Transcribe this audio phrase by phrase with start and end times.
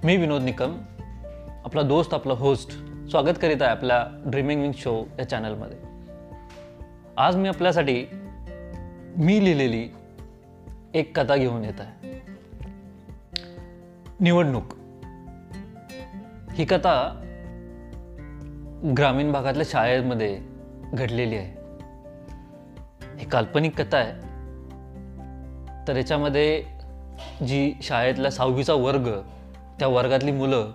[0.05, 0.79] मी विनोद निकम
[1.65, 2.71] आपला दोस्त आपला होस्ट
[3.11, 5.79] स्वागत करीत आहे आपल्या ड्रीमिंग विंग शो या चॅनलमध्ये
[7.17, 8.07] आज मी आपल्यासाठी
[9.17, 9.89] मी लिहिलेली
[10.95, 12.23] एक कथा घेऊन येत आहे.
[14.21, 14.65] निवडणूक.
[16.53, 17.19] ही कथा
[18.97, 20.52] ग्रामीण भागातल्या शाळेमध्ये
[20.95, 21.63] घडलेली आहे.
[23.19, 24.33] ही काल्पनिक कथा आहे.
[25.89, 26.65] तर याच्यामध्ये
[27.47, 29.09] जी शाळेतला सहावीचा वर्ग
[29.79, 30.71] त्या वर्गातली मुलं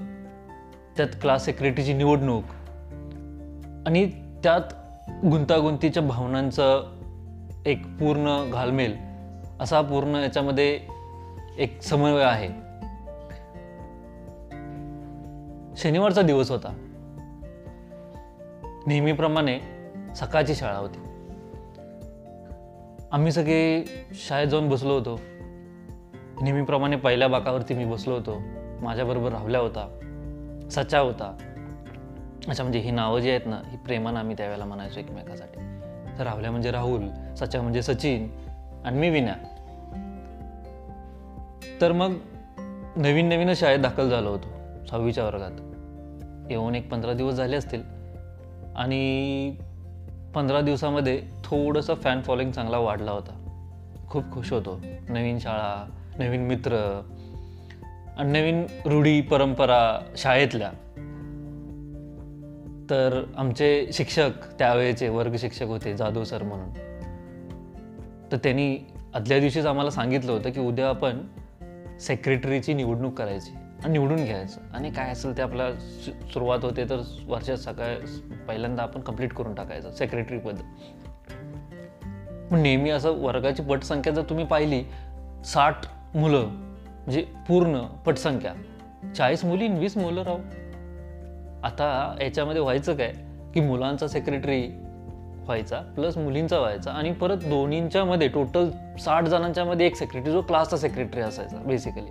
[0.97, 2.43] त्यात क्लास सेक्रेटरीची निवडणूक
[3.87, 4.11] आणि
[4.43, 4.61] त्यात
[5.25, 6.97] गुंतागुंतीच्या भावनांचं
[7.65, 8.97] एक पूर्ण घालमेल
[9.59, 10.79] असा पूर्ण याच्यामध्ये
[11.57, 12.47] एक समन्वय आहे.
[15.77, 16.73] शनिवारचा दिवस होता.
[18.87, 19.76] नेहमीप्रमाणे
[20.19, 20.99] सकाळची शाळा होती.
[23.11, 25.19] आम्ही सगळे शाळेत जाऊन बसलो होतो.
[26.41, 28.41] नेहमीप्रमाणे पहिल्या बाकावरती मी बसलो होतो.
[28.81, 29.99] माझ्याबरोबर राहुल्या होता
[30.71, 31.37] सचा होता.
[32.47, 35.59] अच्छा म्हणजे ही नावं जी आहेत ना ही प्रेमानं आम्ही त्यावेळेला म्हणायचो एकमेकासाठी.
[36.19, 38.29] तर राहुल्या म्हणजे राहुल सचा म्हणजे सचिन
[38.85, 39.33] आणि मी विना.
[41.81, 42.13] तर मग
[42.95, 44.47] नवीन नवीनच शाळेत दाखल झालो होतो
[44.85, 45.51] सहावीच्या वर्गात.
[46.51, 47.83] येऊन एक पंधरा दिवस झाले असतील.
[48.75, 49.55] आणि
[50.37, 53.63] पंधरा दिवसामध्ये थोडंसं फॅन फॉलोइंग चांगला वाढला होता.
[54.09, 54.79] खूप खुश होतो.
[55.09, 57.01] नवीन शाळा नवीन मित्र
[58.17, 60.69] आणि नवीन रूढी परंपरा शाळेतल्या.
[62.89, 66.69] तर आमचे शिक्षक त्यावेळेचे वर्ग शिक्षक होते जाधव सर म्हणून.
[68.31, 68.77] तर त्यांनी
[69.13, 71.19] आदल्या दिवशीच आम्हाला सांगितलं होतं की उद्या आपण
[71.99, 73.53] सेक्रेटरीची निवडणूक करायची.
[73.85, 74.61] निवडून घ्यायचं.
[74.73, 75.73] आणि काय असेल ते आपल्या
[76.33, 77.95] सुरुवात होते तर वर्षात सकाळ
[78.47, 80.55] पहिल्यांदा आपण कंप्लीट करून टाकायचं सेक्रेटरी पद.
[82.51, 84.83] पण नेहमी असं वर्गाची पटसंख्या जर तुम्ही पाहिली
[85.45, 85.75] साठ
[86.15, 88.53] मुलं म्हणजे पूर्ण पटसंख्या.
[89.13, 90.37] चाळीस मुली वीस मुलं राहू.
[91.63, 93.13] आता याच्यामध्ये व्हायचं काय?
[93.53, 94.67] की मुलांचा सेक्रेटरी
[95.43, 98.69] व्हायचा प्लस मुलींचा व्हायचा आणि परत दोन्हींच्या मध्ये टोटल
[98.99, 102.09] साठ जणांच्या मध्ये एक सेक्रेटरी जो क्लासचा सेक्रेटरी असायचा बेसिकली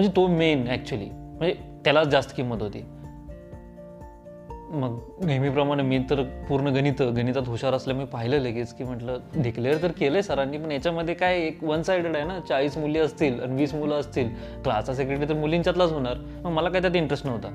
[0.00, 2.84] म्हणजे तो मेन ॲक्च्युली म्हणजे त्यालाच जास्त किंमत होती.
[4.70, 9.90] मग नेहमीप्रमाणे मी तर पूर्ण गणित गणितात हुशार असल्यामुळे पाहिलं लगेच की म्हटलं डिक्लेअर तर
[9.90, 13.74] केलंय सरांनी पण याच्यामध्ये काय एक वन साइडेड आहे ना चाळीस मुली असतील आणि वीस
[13.74, 14.28] मुलं असतील.
[14.62, 16.16] क्लासचा सेक्रेटरी तर मुलींच्यातलाच होणार.
[16.44, 17.48] मग मला काय त्यात इंटरेस्ट नव्हता.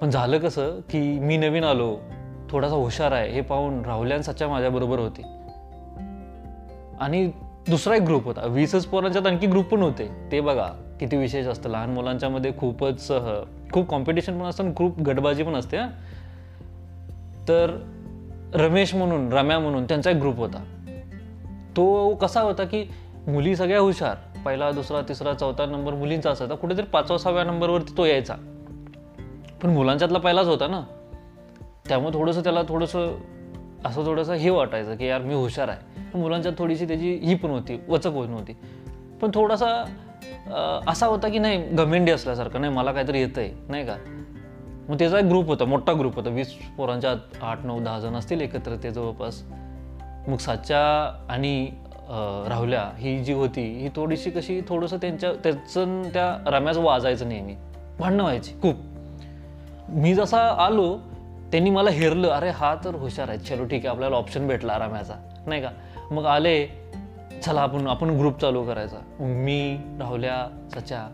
[0.00, 1.96] पण झालं कसं की मी नवीन आलो.
[2.50, 3.30] थोडासा हुशार आहे.
[3.30, 5.22] हे पाहून राहुल्या सच्चा माझ्याबरोबर होती.
[7.00, 7.30] आणि
[7.70, 8.46] दुसरा एक ग्रुप होता.
[8.46, 10.10] वीसच पोरांच्यात आणखी ग्रुप पण होते.
[10.32, 10.68] ते बघा
[11.00, 11.68] किती विशेष असतं.
[11.68, 13.12] लहान मुलांच्या मध्ये खूपच
[13.72, 15.78] खूप कॉम्पिटिशन पण असतं ग्रुप खूप गटबाजी पण असते
[17.48, 17.76] तर
[18.54, 20.62] रमेश म्हणून रम्या म्हणून त्यांचा एक ग्रुप होता.
[21.76, 22.84] तो कसा होता की
[23.26, 24.14] मुली सगळ्या हुशार.
[24.44, 26.54] पहिला दुसरा तिसरा चौथा नंबर मुलींचा असायचा.
[26.54, 28.34] कुठेतरी पाचवा सहाव्या नंबरवरती तो यायचा.
[29.62, 30.82] पण मुलांच्यातला पहिलाच होता ना.
[31.88, 33.14] त्यामुळे थोडंसं त्याला थोडंसं
[33.84, 35.78] असं थोडंसं हे वाटायचं की यार मी हुशार आहे.
[35.86, 38.28] मुलांच्या मुलांच्यात थोडीशी त्याची ही पण होती वचक होत.
[38.28, 38.52] नव्हती
[39.22, 39.84] पण थोडासा
[40.88, 43.96] असा होता की नाही घमेंडी असल्यासारखं नाही मला काहीतरी येतं आहे नाही का?
[44.88, 48.14] मग त्याचा एक ग्रुप होता मोठा ग्रुप होता वीस पोरांच्या आत आठ नऊ दहा जण
[48.14, 49.42] असतील एकत्र ते जवळपास.
[50.28, 50.80] मग सातच्या
[51.28, 51.70] आणि
[52.48, 57.54] राहुल्या ही जी होती ही थोडीशी कशी थोडंसं त्यांच्या त्याचं त्या रम्याचं वाजायचं नेहमी.
[57.98, 58.74] भांडणं व्हायची खूप.
[59.88, 60.96] मी जसा आलो
[61.52, 63.38] त्यांनी मला हेरलं अरे हा तर हुशार आहे.
[63.38, 65.14] चलो ठीक आहे आपल्याला ऑप्शन भेटला आरामाचा
[65.46, 65.70] नाही का?
[66.10, 66.66] मग आले
[67.44, 68.98] चला आपण आपण ग्रुप चालू करायचा.
[69.20, 70.36] मी राहुल्या
[70.74, 71.06] सचा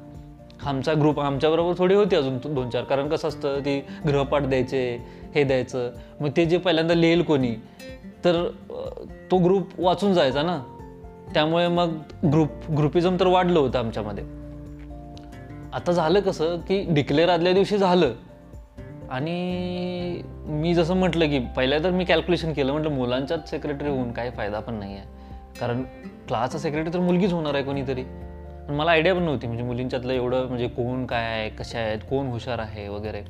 [0.67, 2.84] आमचा ग्रुप आमच्याबरोबर थोडी होती अजून दोन चार.
[2.84, 4.83] कारण कसं असतं ती गृहपाठ द्यायचे
[5.34, 5.91] हे द्यायचं.
[6.21, 7.55] मग ते जे पहिल्यांदा लिहिल कोणी
[8.25, 8.45] तर
[9.31, 10.61] तो ग्रुप वाचून जायचा ना.
[11.34, 14.25] त्यामुळे मग ग्रुप ग्रुपिझम तर वाढलं होतं आमच्यामध्ये.
[15.72, 18.12] आता झालं कसं की डिक्लेअर आदल्या दिवशी झालं.
[19.10, 22.72] आणि मी जसं म्हटलं की पहिल्या तर मी कॅल्क्युलेशन केलं.
[22.72, 25.83] म्हटलं मुलांच्याच सेक्रेटरी होऊन काही फायदा पण नाही आहे कारण
[26.28, 28.03] क्लासचा सेक्रेटरी तर मुलगीच होणार आहे कोणीतरी.
[28.68, 29.47] पण मला आयडिया पण नव्हती.
[29.47, 33.22] म्हणजे मुलींच्यातलं एवढं म्हणजे कोण काय आहे कशा आहेत कोण हुशार आहे वगैरे.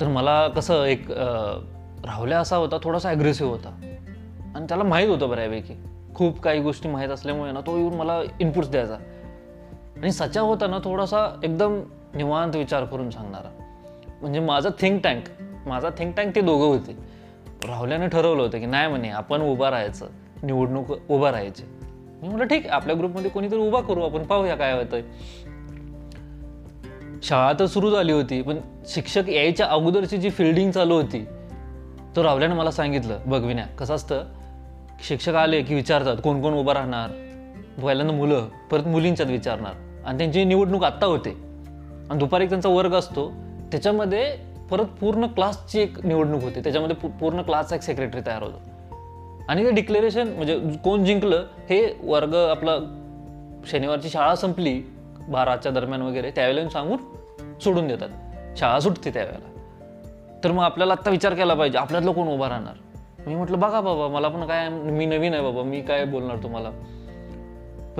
[0.00, 3.68] तर मला कसं एक राहुल्या असा होता थोडासा ॲग्रेसिव्ह होता.
[4.54, 5.74] आणि त्याला माहीत होतं बऱ्यापैकी.
[6.14, 8.94] खूप काही गोष्टी माहीत असल्यामुळे ना तो येऊन मला इनपुट्स द्यायचा.
[9.96, 11.80] आणि सचा होता ना थोडासा एकदम
[12.14, 13.59] निवांत विचार करून सांगणारा.
[14.20, 15.22] म्हणजे माझा थिंक टँक
[15.66, 16.96] माझा थिंक टँक ते दोघं होते.
[17.68, 20.06] राहुल्याने ठरवलं होतं की नाही म्हणे आपण उभा राहायचं
[20.42, 21.64] निवडणूक उभा राहायचे.
[22.22, 25.02] मी म्हटलं ठीक आहे आपल्या ग्रुपमध्ये कोणीतरी उभा करू आपण पाहूया काय होतंय.
[27.22, 28.56] शाळा तर सुरू झाली होती पण
[28.86, 31.24] शिक्षक यायच्या अगोदरची जी फिल्डिंग चालू होती
[32.16, 34.24] तो रावल्यानं मला सांगितलं बघ विन्या कसं असतं?
[35.08, 37.10] शिक्षक आले की विचारतात कोण कोण उभं राहणार?
[37.82, 39.72] पहिल्यांदा मुलं परत मुलींच्यात विचारणार.
[40.06, 41.30] आणि त्यांची निवडणूक आत्ता होते.
[42.10, 43.32] आणि दुपारी त्यांचा वर्ग असतो.
[43.72, 44.36] त्याच्यामध्ये
[44.70, 46.62] परत पूर्ण क्लासची एक निवडणूक होते.
[46.62, 48.60] त्याच्यामध्ये पूर्ण क्लासचा एक सेक्रेटरी तयार होतो.
[49.48, 52.72] आणि ते डिक्लेरेशन म्हणजे कोण जिंकलं हे वर्ग आपला
[53.66, 54.82] शनिवारची शाळा संपली
[55.28, 56.98] बाराच्या दरम्यान वगैरे त्यावेळेला सांगून
[57.58, 58.08] सोडून देतात.
[58.56, 59.46] शाळा सुटते त्यावेळेला.
[60.44, 62.74] तर मग आपल्याला आत्ता विचार केला पाहिजे आपल्यातलं कोण उभा राहणार?
[63.26, 66.70] मी म्हटलं बघा बाबा मला पण काय मी नवीन आहे बाबा मी काय बोलणार तुम्हाला?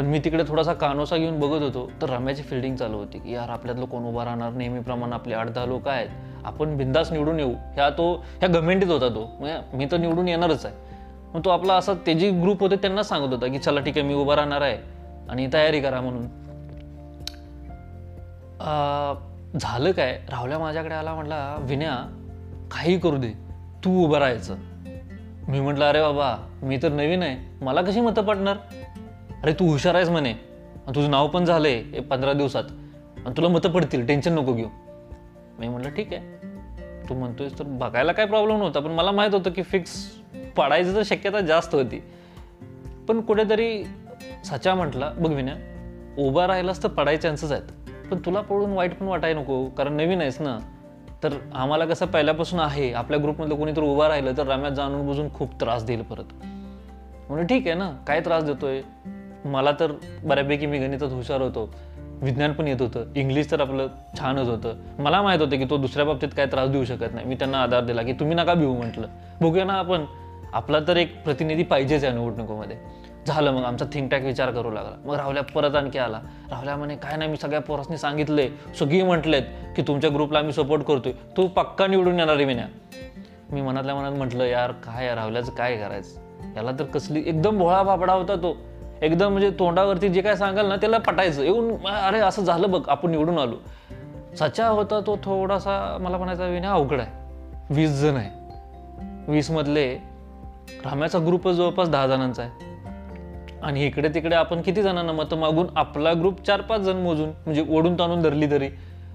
[0.00, 3.48] पण मी तिकडे थोडासा कानोसा घेऊन बघत होतो तर रम्याची फिल्डिंग चालू होती की यार
[3.48, 4.52] आपल्यातलं कोण उभा राहणार?
[4.52, 6.08] नेहमीप्रमाणे आपले आठ दहा लोक आहेत.
[6.44, 7.52] आपण बिंदास निवडून येऊ.
[7.52, 9.36] ह्या तो ह्या गमेंटीत होता तो.
[9.40, 10.74] म्हणजे मी तर निवडून येणारच आहे.
[11.34, 14.06] मग तो आपला असा ते जे ग्रुप होते त्यांना सांगत होता की चला ठीक आहे
[14.06, 14.78] मी उभा राहणार आहे.
[15.28, 16.22] आणि तयारी करा म्हणून.
[19.58, 20.20] झालं काय?
[20.30, 21.96] राहुल्या माझ्याकडे आला म्हटला विन्या
[22.70, 23.32] काही करू दे.
[23.84, 24.56] तू उभं राहायचं.
[25.48, 27.64] मी म्हटलं अरे बाबा मी तर नवीन आहे.
[27.64, 28.56] मला कशी मतं पडणार?
[29.42, 30.32] अरे तू हुशार आहेस म्हणे.
[30.86, 32.64] आणि तुझं नाव पण झालंय हे पंधरा दिवसात.
[33.26, 34.68] आणि तुला मतं पडतील टेन्शन नको घेऊ.
[35.58, 36.40] मी म्हटलं ठीक आहे.
[37.08, 40.06] तू म्हणतोयस तर बघायला काय प्रॉब्लेम नव्हता पण मला माहीत होतं की फिक्स
[40.56, 42.02] पडायची तर शक्यता जास्त होती.
[43.08, 43.84] पण कुठेतरी
[44.44, 45.54] सचा म्हटला बघ विना
[46.18, 47.90] उभा राहिलास तर पडायचे चान्सेस आहेत.
[48.10, 50.58] पण तुला पडून वाईट पण वाटाय नको कारण नवीन आहेस ना.
[51.22, 55.60] तर आम्हाला कसं पहिल्यापासून आहे आपल्या ग्रुपमधलं कोणीतरी उभा राहिलं तर रम्यात जाणून बुजून खूप
[55.60, 56.32] त्रास देईल परत.
[57.28, 58.82] म्हणून ठीक आहे ना काय त्रास देतोय?
[59.44, 59.92] मला तर
[60.24, 61.74] बऱ्यापैकी मी गणितात हुशार होतो.
[62.22, 63.04] विज्ञान पण येत होतं.
[63.16, 63.86] इंग्लिश तर आपलं
[64.18, 64.74] छानच होतं.
[64.98, 67.26] मला माहीत होतं की तो दुसऱ्या बाबतीत काय त्रास देऊ शकत नाही.
[67.26, 69.06] मी त्यांना आधार दिला की तुम्ही नका भिवू म्हटलं.
[69.40, 70.04] बघूया ना आपण.
[70.52, 72.76] आपला तर एक प्रतिनिधी पाहिजेच या निवडणुकीमध्ये.
[73.26, 74.96] झालं मग आमचा थिंक टॅक विचार करू लागला.
[75.04, 76.20] मग राहुल्या परत आणखी आला.
[76.50, 78.48] राहुल्या म्हणे काय नाही मी सगळ्या पोरासनी सांगितलंय.
[78.78, 79.42] सगळी म्हटलेत
[79.76, 81.12] की तुमच्या ग्रुपला आम्ही सपोर्ट करतोय.
[81.36, 82.66] तू पक्का निवडून येणार आहे विन्या
[83.52, 86.20] मी मनातल्या मनात म्हटलं यार काय यार राहुल्याचं काय करायचं?
[86.56, 88.56] याला तर कसली एकदम भोळा भापडा होता तो.
[89.02, 91.42] एकदम म्हणजे तोंडावरती जे काय सांगाल ना त्याला पटायचं.
[91.42, 93.56] येऊन अरे असं झालं बघ आपण निवडून आलो.
[94.36, 97.10] सचा होता तो थोडासा मला म्हणायचा विना अवघड आहे.
[97.74, 98.30] वीस जण आहे.
[99.28, 99.94] वीसमधले
[100.84, 102.70] राम्याचा ग्रुप जवळपास दहा जणांचा आहे.
[103.62, 107.64] आणि इकडे तिकडे आपण किती जणांना मतं मागून आपला ग्रुप चार पाच जण मोजून म्हणजे
[107.70, 108.68] ओढून ताणून धरली तरी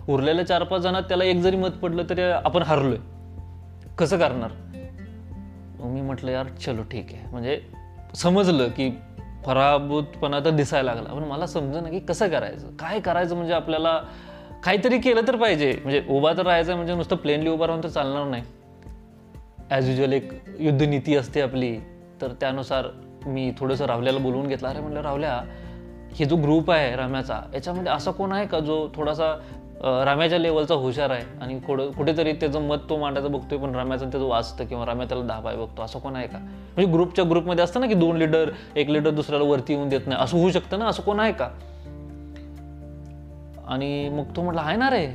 [0.09, 2.97] उरलेल्या चार पाच जणात त्याला एक जरी मत पडलं तरी आपण हरलोय.
[3.97, 4.51] कसं करणार?
[5.83, 7.31] मी म्हटलं यार चलो ठीक आहे.
[7.31, 7.61] म्हणजे
[8.15, 8.97] समजलं की
[9.45, 11.13] पराभूतपणा तर दिसायला लागला.
[11.13, 12.67] पण मला समजलं ना की कसं करायचं?
[12.67, 14.01] काय करायचं म्हणजे आपल्याला
[14.63, 15.79] काहीतरी केलं तर पाहिजे.
[15.83, 18.43] म्हणजे उभा तर राहायचं म्हणजे नुसतं प्लेनली उभा राहून तर चालणार नाही.
[19.69, 21.77] ॲज युजल एक युद्धनीती असते आपली.
[22.21, 22.85] तर त्यानुसार
[23.25, 24.67] मी थोडंसं रावल्याला बोलवून घेतलं.
[24.67, 25.41] अरे म्हणलं रावल्या
[26.15, 29.39] हे जो ग्रुप आहे रम्याचा याच्यामध्ये असा कोण आहे का जो थोडासा
[29.83, 34.27] राम्याच्या लेवलचा हुशार आहे आणि कुठं कुठेतरी त्याचं मत तो मांडायचं बघतोय पण राम्याचं त्याचं
[34.27, 36.37] वाचतं किंवा राम्या त्याला दहा पाय बघतो असं कोण आहे का?
[36.37, 40.21] म्हणजे ग्रुपच्या ग्रुपमध्ये असतं ना की दोन लिडर एक लिडर दुसऱ्याला वरती येऊन देत नाही
[40.21, 41.49] असं होऊ शकतं ना असं कोण आहे का?
[43.67, 45.05] आणि मग तो म्हटला आहे ना रे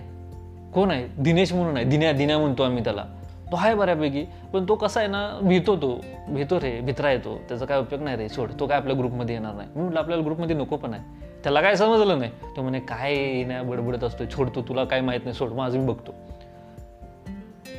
[0.75, 1.07] कोण आहे?
[1.19, 3.05] दिनेश म्हणून आहे दिन्या दिन्या म्हणतो आम्ही त्याला.
[3.53, 7.65] तो आहे बऱ्यापैकी पण तो कसा आहे ना भीतो तो भीतो रे भित्रा येतो त्याचा
[7.65, 9.69] काय उपयोग नाही रे सोड तो काय आपल्या ग्रुपमध्ये येणार नाही.
[9.75, 11.30] म्हणून आपल्याला ग्रुपमध्ये नको पण आहे.
[11.45, 12.31] त्याला काय समजलं नाही.
[12.57, 16.15] तो म्हणे काय नाही बडबडत असतो छोडतो तुला काय माहीत नाही सोड माझं मी बघतो.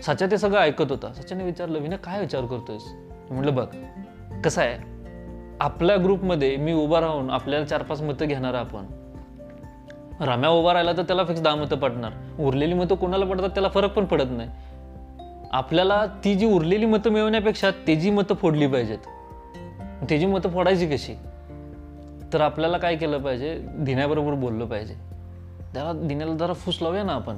[0.04, 1.14] सचा ते सगळं ऐकत होता.
[1.14, 2.84] सचाने विचारलं विना काय विचार करतोयस?
[3.32, 3.66] म्हटलं बघ
[4.44, 4.78] कसं आहे
[5.60, 8.86] आपल्या ग्रुपमध्ये मी उभा राहून आपल्याला चार पाच मतं घेणार आपण.
[10.20, 13.94] रम्या उभा राहिला तर त्याला फिक्स दहा मतं पडणार उरलेली मतं कोणाला पडतात त्याला फरक
[13.94, 14.50] पण पडत नाही.
[15.52, 18.98] आपल्याला ती जी उरलेली मतं मिळवण्यापेक्षा त्याची मतं फोडली पाहिजेत
[20.10, 21.14] त्याची मतं फोडायची कशी?
[22.34, 23.66] तर आपल्याला काय केलं पाहिजे?
[23.86, 24.94] धिण्याबरोबर बोललं पाहिजे.
[25.74, 27.36] त्याला धिण्याला जरा फुस लावूया ना आपण.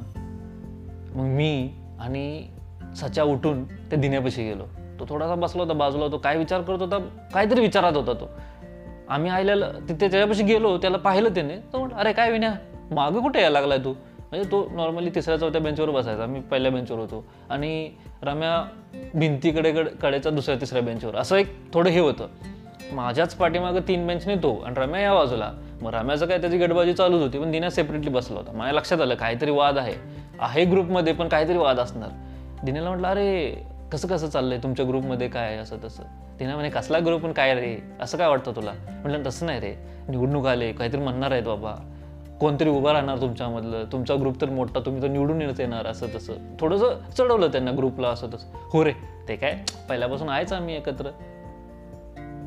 [1.16, 1.70] मग मी
[2.00, 2.48] आणि
[2.96, 4.64] सचा उठून त्या धिण्यापाशी गेलो.
[5.00, 6.98] तो थोडासा बसला होता बाजूला तो काय विचार करत होता?
[7.34, 8.30] काहीतरी विचारात होता तो.
[9.10, 11.58] आम्ही आलेला तिथे त्याच्यापाशी गेलो त्याला पाहिलं त्याने.
[11.58, 12.54] तर म्हटलं अरे काय विन्या
[12.92, 13.94] मागं कुठे यायला लागलाय तू?
[14.32, 16.26] म्हणजे तो नॉर्मली तिसऱ्या चौथ्या बेंचवर बसायचा.
[16.26, 17.26] मी पहिल्या बेंचवर होतो.
[17.50, 17.90] आणि
[18.22, 18.70] रम्या
[19.16, 19.72] भिंतीकडे
[20.02, 22.28] कडेचा दुसऱ्या तिसऱ्या बेंचवर असं एक थोडं हे होतं.
[22.94, 25.52] माझ्याच पाठीमागं तीन बेंचने तो आणि रम्या या बाजूला.
[25.82, 28.52] मग रम्याचं काय त्याची गडबाजी चालूच होती पण दिन्या सेपरेटली बसला होता.
[28.52, 29.94] माझ्या लक्षात आलं काहीतरी वाद आहे.
[30.40, 32.10] आहे ग्रुपमध्ये पण काहीतरी वाद असणार.
[32.66, 33.56] दिन्याला म्हटलं अरे
[33.92, 36.04] कसं कसं चाललंय तुमच्या ग्रुपमध्ये काय आहे असं तसं?
[36.40, 37.78] तिने म्हणे कसला ग्रुप पण काय रे?
[38.02, 38.72] असं काय वाटतं तुला?
[38.90, 39.76] म्हटलं तसं नाही रे.
[40.10, 41.76] निवडणूक आले काहीतरी म्हणणार आहेत बाबा.
[42.40, 43.84] कोणतरी उभा राहणार तुमच्यामधलं.
[43.92, 46.34] तुमचा ग्रुप तर मोठा तुम्ही तर निवडून येणार असं तसं.
[46.60, 48.48] थोडंसं चढवलं त्यांना ग्रुपला असं तसं.
[48.74, 48.92] हो रे
[49.28, 49.60] ते काय?
[49.90, 51.10] पहिल्यापासून आहेच आम्ही एकत्र.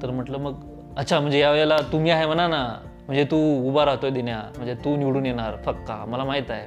[0.02, 0.60] तर म्हटलं मग
[0.96, 2.62] अच्छा म्हणजे यावेळेला तुम्ही आहे म्हणा ना
[3.06, 3.36] म्हणजे तू
[3.68, 6.66] उभा राहतोय दिन्या म्हणजे तू निवडून येणार पक्का मला माहीत आहे.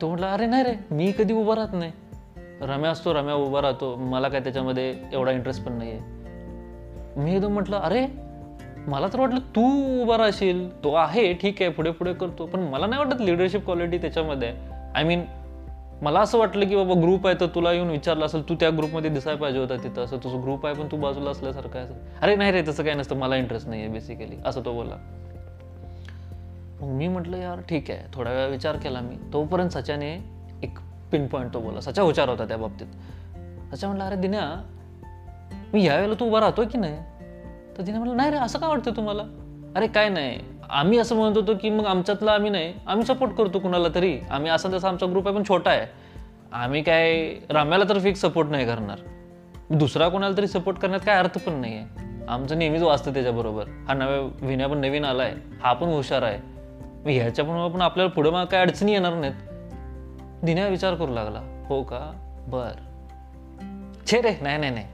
[0.00, 1.92] तो म्हटला अरे नाही रे मी कधी उभा राहत नाही.
[2.60, 7.52] रम्या असतो रम्या उभा राहतो मला काय त्याच्यामध्ये एवढा इंटरेस्ट पण नाही आहे मी एकदम
[7.52, 8.06] म्हटलं अरे
[8.86, 9.62] मला तर वाटलं तू
[10.02, 13.98] उभा राहशील तो आहे ठीक आहे पुढे पुढे करतो पण मला नाही वाटत लिडरशिप क्वालिटी
[13.98, 14.52] त्याच्यामध्ये.
[14.94, 15.22] आय मीन
[16.02, 19.10] मला असं वाटलं की बाबा ग्रुप आहे तर तुला येऊन विचारलं असेल तू त्या ग्रुपमध्ये
[19.10, 20.04] दिसायला पाहिजे होता तिथं.
[20.04, 21.94] असं तुझं ग्रुप आहे पण तू बाजूला असल्यासारखं आहे असं.
[22.22, 23.16] अरे नाही रे तसं काय नसतं.
[23.16, 24.96] मला इंटरेस्ट नाही आहे बेसिकली असं तो बोला
[26.80, 28.00] मग मी म्हटलं यार ठीक आहे.
[28.14, 29.16] थोडा वेळा विचार केला मी.
[29.32, 30.14] तोपर्यंत सच्याने
[30.62, 30.78] एक
[31.12, 32.86] पिन पॉईंट तो बोला सचा हुशार होता त्या बाबतीत.
[33.74, 34.44] सचा म्हटलं अरे दिन्या
[35.72, 36.96] मी यावेळेला तू उभा राहतोय की नाही?
[37.78, 39.22] तर तिने म्हटलं नाही रे असं काय वाटतं तुम्हाला?
[39.76, 40.38] अरे काय नाही.
[40.70, 44.18] आम्ही असं म्हणत होतो की मग आमच्यातलं आम्ही नाही आम्ही सपोर्ट करतो कुणाला तरी.
[44.30, 45.86] आम्ही असा तसा आमचा ग्रुप आहे पण छोटा आहे.
[46.52, 48.98] आम्ही काय राम्याला तर फिक्स सपोर्ट नाही करणार.
[49.70, 53.64] दुसरा कोणाला तरी सपोर्ट करण्यात काय अर्थ पण नाही आहे आमचं नेहमीच वाचतं त्याच्याबरोबर.
[53.88, 56.38] हा नव्या विण्या पण नवीन आला आहे हा पण हुशार आहे.
[57.04, 59.34] मग ह्याच्या पण आपल्याला पुढे मग काय अडचणी येणार नाहीत.
[60.44, 61.66] दिन्या विचार करू लागला.
[61.68, 62.00] हो का?
[62.48, 62.70] बर.
[64.10, 64.38] छे रे.
[64.40, 64.86] नाही नाही नाही.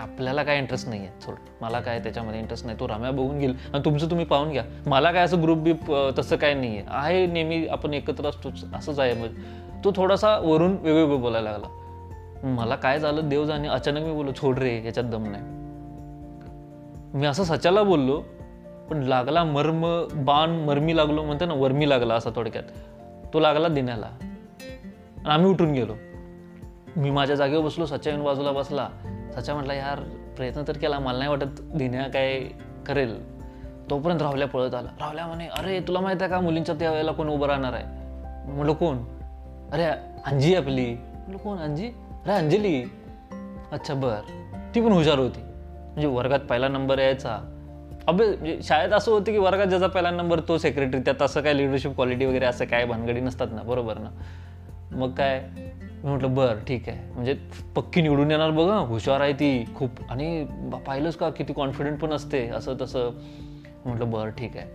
[0.00, 1.34] आपल्याला काय इंटरेस्ट नाही आहे सोड.
[1.60, 2.78] मला काय त्याच्यामध्ये इंटरेस्ट नाही.
[2.80, 3.54] तो रम्या बघून घेईल.
[3.72, 4.64] आणि तुमचं तुम्ही पाहून घ्या.
[4.86, 8.98] मला काय असं ग्रुप बीप तसं काय नाही आहे आहे नेहमी आपण एकत्र असतोच असंच
[8.98, 9.14] आहे.
[9.14, 9.28] मग
[9.84, 11.66] तो थोडासा वरून वेगवेगळं बोलायला लागला.
[12.44, 13.28] मला काय झालं?
[13.28, 13.68] देव जाणे.
[13.68, 15.42] अचानक मी बोललो छोड रे याच्यात दम नाही.
[17.18, 18.20] मी असं सचाला बोललो
[18.90, 21.24] पण लागला मर्म बाण मर्मी लागलो.
[21.24, 22.64] म्हणते ना वर्मी लागला असा थोडक्यात.
[23.34, 24.10] तो लागला देण्याला.
[25.26, 25.94] आम्ही उठून गेलो.
[26.96, 28.88] मी माझ्या जागेवर बसलो सच्या बाजूला बसला.
[29.38, 30.00] त्याच्या म्हटला यार
[30.36, 32.40] प्रयत्न तर केला मला नाही वाटत दिन्या काय
[32.86, 33.38] करेल.
[33.90, 34.88] तोपर्यंत राहुल्या पळत आला.
[35.00, 37.84] राहुल्या म्हणे अरे तुला माहीत आहे का मुलींच्या त्या वेळेला कोण उभं राहणार आहे?
[38.52, 38.98] म्हटलं कोण?
[39.72, 39.84] अरे
[40.26, 40.94] अंजी आपली.
[40.94, 41.86] म्हटलं कोण अंजी?
[42.24, 42.84] अरे अंजली.
[43.72, 44.20] अच्छा बर.
[44.74, 45.40] ती पण हुशार होती.
[45.40, 47.54] म्हणजे वर्गात पहिला नंबर यायचा.
[48.06, 51.54] अबे म्हणजे शाळेत असं होतं की वर्गात ज्याचा पहिला नंबर तो सेक्रेटरी त्यात असं काय
[51.54, 54.10] लिडरशिप क्वालिटी वगैरे असं काय भानगडी नसतात ना बरोबर ना?
[54.92, 55.48] मग काय?
[56.04, 57.12] मी म्हटलं बरं ठीक आहे.
[57.14, 57.36] म्हणजे
[57.74, 59.90] पक्की निवडून येणार बघा हुशार आहे ती खूप.
[60.10, 60.46] आणि
[60.86, 63.10] पाहिलंच का किती कॉन्फिडंट पण असते असं तसं.
[63.84, 64.66] म्हटलं बरं ठीक आहे.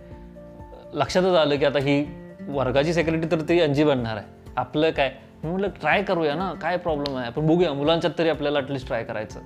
[0.94, 2.06] लक्षातच आलं की आता ही
[2.48, 4.26] वर्गाची सेक्रेटरी तर ती अंजी बनणार आहे.
[4.56, 5.12] आपलं काय?
[5.44, 7.26] मी म्हटलं ट्राय करूया ना काय प्रॉब्लेम आहे?
[7.26, 9.40] आपण बघूया मुलांच्यात तरी आपल्याला ॲटलिस्ट ट्राय करायचं.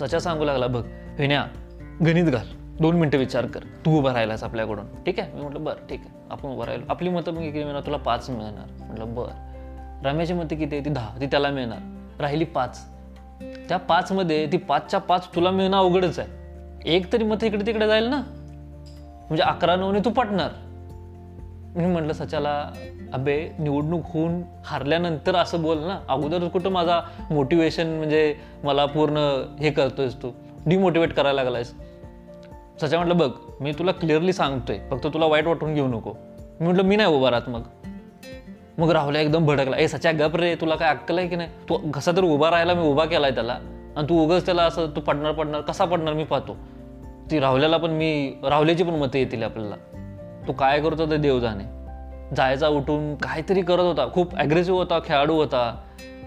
[0.00, 0.84] सचा सांगू लागला बघ
[1.18, 1.46] विण्या
[2.06, 2.46] गणित घाल.
[2.80, 3.60] दोन मिनटं विचार कर.
[3.60, 4.84] तू उभं राहिलास आपल्याकडून.
[5.06, 5.32] ठीक आहे?
[5.32, 6.18] मी म्हटलं बरं ठीक आहे.
[6.30, 6.84] आपण उभं राहिलो.
[6.88, 8.84] आपली मतं मग किती मिळणार तुला पाच मिळणार.
[8.84, 9.47] म्हटलं बरं.
[10.04, 10.84] रमेश मते किती आहे?
[10.84, 11.20] ती दहा.
[11.20, 11.78] ती त्याला मिळणार.
[12.20, 12.80] राहिली पाच.
[13.68, 16.28] त्या पाचमध्ये ती पाचच्या पाच तुला मिळणं अवघडच आहे.
[16.84, 18.22] एक तरी मत इकडे तिकडे जाईल ना.
[19.28, 20.50] म्हणजे अकरा नऊने तू पटणार.
[21.76, 22.70] मी म्हटलं सचाला
[23.12, 26.00] अबे निवडणूक होऊन हारल्यानंतर असं बोल ना.
[26.08, 27.00] अगोदर कुठं माझा
[27.30, 30.30] मोटिवेशन म्हणजे मला पूर्ण हे करतोयस तू.
[30.66, 31.74] डिमोटिवेट करायला लागलायस.
[32.82, 34.78] सचा म्हटलं बघ मी तुला क्लिअरली सांगतोय.
[34.90, 36.12] फक्त तुला वाईट वाटून घेऊ नको.
[36.60, 37.62] मी म्हटलं मी नाही उभा राहत मग.
[38.78, 39.76] मग राहुल्या एकदम भडकला.
[39.76, 41.48] ए सच्या गप रे तुला काय अक्कल आहे की नाही?
[41.68, 43.58] तू कसा तर उभा राहायला मी उभा केलाय त्याला.
[43.96, 46.56] आणि तू उगच त्याला असं तू पडणार पडणार कसा पडणार मी पाहतो.
[47.30, 49.74] ती राहुल्याला पण मी राहुल्याची पण मतं येतील आपल्याला.
[50.46, 51.64] तो काय करतो ते देव जाणे
[52.36, 54.08] जायचा उठून काहीतरी करत होता.
[54.12, 55.76] खूप ॲग्रेसिव्ह होता खेळाडू होता.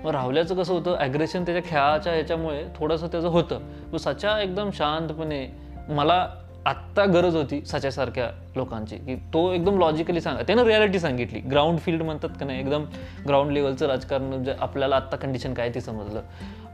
[0.03, 3.59] मग राहुल्याचं कसं होतं ॲग्रेशन त्याच्या खेळाच्या ह्याच्यामुळे थोडंसं त्याचं होतं.
[3.97, 5.47] सचा एकदम शांतपणे
[5.89, 6.27] मला
[6.65, 11.39] आत्ता गरज होती सच्यासारख्या लोकांची की तो एकदम लॉजिकली सांगा त्यानं रियालिटी सांगितली.
[11.39, 12.85] ग्राउंड फील्ड म्हणतात का नाही एकदम
[13.27, 16.21] ग्राउंड लेवलचं राजकारण म्हणजे आपल्याला आत्ता कंडिशन काय ते समजलं.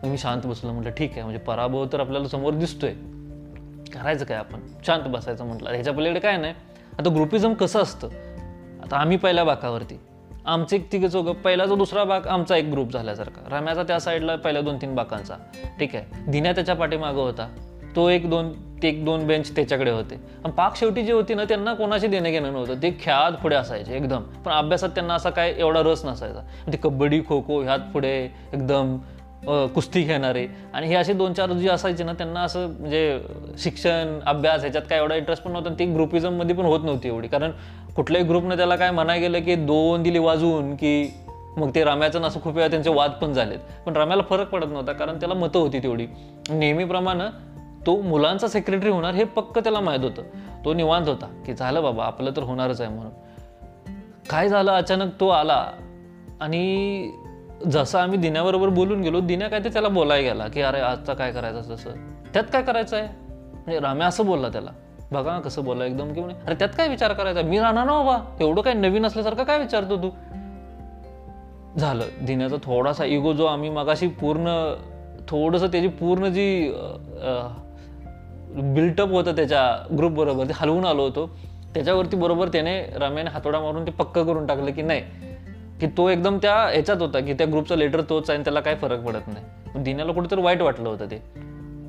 [0.04, 2.94] मग मी शांत बसलो म्हटलं ठीक आहे म्हणजे पराभव तर आपल्याला समोर दिसतोय.
[3.94, 4.60] करायचं काय आपण?
[4.88, 5.70] शांत बसायचं म्हटलं.
[5.70, 6.54] ह्याच्या पलीकडे काय नाही
[7.00, 8.08] आता ग्रुपिझम कसं असतं?
[8.84, 10.00] आता आम्ही पहिल्या बाकावरती.
[10.46, 13.50] आमचे एक तिघे चौघं पहिला जो दुसरा भाग आमचा एक ग्रुप झाल्यासारखा.
[13.50, 15.36] राम्याचा त्या साईडला पहिल्या दोन तीन बाकांचा.
[15.80, 16.32] ठीक आहे.
[16.32, 17.56] दिन्या त्याच्या पाठीमागं होता.
[17.98, 18.52] तो एक दोन
[18.82, 20.16] ते एक दोन बेंच त्याच्याकडे होते.
[20.44, 22.82] पण पाक शेवटी जी होती ना त्यांना कोणाशी देणं घेणं नव्हतं.
[22.82, 24.24] ते खेळात पुढे असायचे एकदम.
[24.46, 26.42] पण अभ्यासात त्यांना असा काय एवढा रस नसायचा.
[26.74, 28.12] ते कबड्डी खो खो ह्यात पुढे
[28.54, 28.98] एकदम
[29.74, 30.46] कुस्ती खेळणारे.
[30.74, 33.20] आणि हे असे दोन चार जे असायचे ना त्यांना असं म्हणजे
[33.58, 35.74] शिक्षण अभ्यास ह्याच्यात काय एवढा इंटरेस्ट पण नव्हता.
[35.80, 37.28] ती ग्रुपिझममध्ये पण होत नव्हती एवढी.
[37.28, 37.52] कारण
[37.96, 41.10] कुठल्याही ग्रुपनं त्याला काय म्हणाय गेलं की दोन दिली वाजवून की
[41.58, 43.60] मग ते रम्याचं असं खूप वेळा त्यांचे वाद पण झालेत.
[43.86, 46.08] पण रम्याला फरक पडत नव्हता कारण त्याला मतं होती तेवढी.
[46.50, 47.30] नेहमीप्रमाणे
[47.86, 50.24] तो मुलांचा सेक्रेटरी होणार हे पक्क त्याला माहीत होतं.
[50.66, 53.12] तो निवांत होता की झालं बाबा आपलं तर होणारच आहे म्हणून.
[54.30, 54.72] काय झालं?
[54.72, 55.66] अचानक तो आला
[56.42, 57.12] आणि
[57.68, 61.32] जसं आम्ही दिन्याबरोबर बोलून गेलो दिन्या काय ते त्याला बोलायला गेला की अरे आजचा काय
[61.32, 61.92] करायचं तसं.
[62.34, 64.72] त्यात काय करायचं आहे म्हणजे राम्या असं बोलला त्याला.
[65.12, 67.42] बघा ना कसं बोलला एकदम की म्हणे अरे त्यात काय विचार करायचा?
[67.42, 68.18] मी राहणार ना बाबा.
[68.40, 70.10] एवढं काय नवीन असल्यासारखं काय विचारतो तू?
[71.80, 72.04] झालं.
[72.26, 74.74] दिन्याचा थोडासा इगो जो आम्ही मगाशी पूर्ण
[75.28, 76.72] थोडंसं त्याची पूर्ण जी
[78.62, 81.38] बिल्टअप होतं त्याच्या ग्रुपबरोबर ते हलवून आलो होतो.
[81.74, 85.02] त्याच्यावरती बरोबर त्याने रम्याने हातोडा मारून ते पक्क करून टाकलं की नाही.
[85.80, 88.76] की तो एकदम त्या ह्याच्यात होता की त्या ग्रुपचा लेटर तोच आहे आणि त्याला काय
[88.76, 89.46] फरक पडत नाही.
[89.76, 91.18] पण दिन्याला कुठेतरी वाईट वाटलं होतं ते.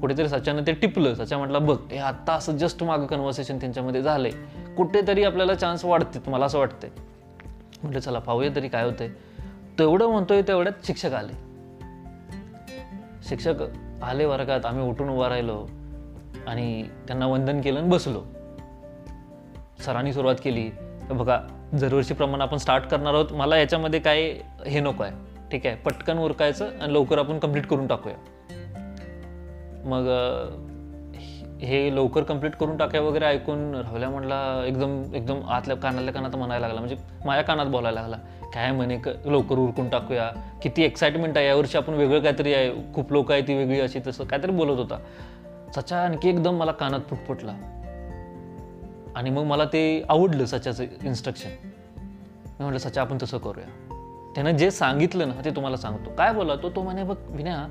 [0.00, 1.14] कुठेतरी सच्यानं ते टिपलं.
[1.14, 4.30] सच्या म्हटलं बघ हे आत्ता असं जस्ट मागं कन्व्हर्सेशन त्यांच्यामध्ये झालंय.
[4.76, 6.90] कुठेतरी आपल्याला चान्स वाढते मला असं वाटतंय.
[7.82, 9.08] म्हटलं चला पाहूया तरी काय होतंय.
[9.78, 11.32] तेवढं म्हणतोय तेवढ्यात शिक्षक आले.
[13.28, 13.54] शिक्षक
[14.02, 14.66] आले वर्गात.
[14.66, 15.66] आम्ही उठून उभा राहिलो.
[16.48, 18.22] आणि त्यांना वंदन केलं आणि बसलो.
[19.84, 20.70] सरांनी सुरुवात केली.
[21.08, 21.40] तर बघा
[21.72, 23.32] दरवर्षीप्रमाणे आपण स्टार्ट करणार आहोत.
[23.32, 24.34] मला याच्यामध्ये काय
[24.66, 25.12] हे नको आहे.
[25.52, 28.16] ठीक आहे पटकन उरकायचं आणि लवकर आपण कंप्लीट करून टाकूया.
[29.84, 30.08] मग
[31.62, 36.66] हे लवकर कंप्लीट करून टाकाय वगैरे ऐकून राहुल्या म्हणला एकदम एकदम आतल्या कानातल्या कानात म्हणायला
[36.66, 36.80] लागला.
[36.80, 38.16] म्हणजे माझ्या कानात बोलायला लागला.
[38.54, 40.30] काय म्हणे क- लवकर उरकून टाकूया.
[40.62, 41.46] किती एक्साइटमेंट आहे.
[41.46, 42.94] यावर्षी आपण वेगळं काहीतरी आहे.
[42.94, 44.24] खूप लोक आहे ती वेगळी अशी तसं.
[44.24, 44.98] काहीतरी बोलत होता.
[45.76, 47.52] सचा आणखी एकदम मला कानात फुटफुटला
[49.16, 53.66] आणि मग मला ते आवडलं सचाचं इन्स्ट्रक्शन मी म्हटलं सचा आपण तसं करूया.
[54.34, 56.10] त्यानं जे सांगितलं ना ते तुम्हाला सांगतो.
[56.18, 56.70] काय बोला तो?
[56.70, 57.68] तो म्हणे बघ विना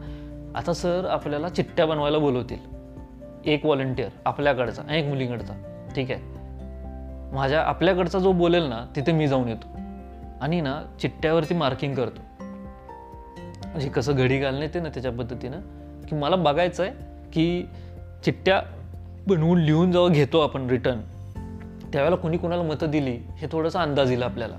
[0.55, 2.59] आता सर आपल्याला चिठ्ठ्या बनवायला बोलवतील.
[3.45, 5.53] एक व्हॉलेंटियर आपल्याकडचा आणि एक मुलीकडचा.
[5.95, 6.21] ठीक आहे?
[7.35, 9.67] माझ्या आपल्याकडचा जो बोलेल ना तिथे मी जाऊन येतो.
[10.41, 12.21] आणि ना चिठ्ठ्यावरती मार्किंग करतो.
[13.65, 15.59] म्हणजे कसं घडी घालणे येते ना त्याच्या पद्धतीनं.
[16.09, 16.91] की मला बघायचं आहे
[17.33, 17.65] की
[18.25, 18.61] चिठ्ठ्या
[19.27, 21.01] बनवून लिहून जेव्हा घेतो आपण रिटर्न
[21.93, 24.57] त्यावेळेला कोणी कोणाला मतं दिली हे थोडंसं अंदाज येईल आपल्याला.